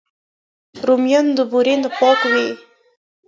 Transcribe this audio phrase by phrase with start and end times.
[0.87, 2.47] رومیان د بورې نه پاک وي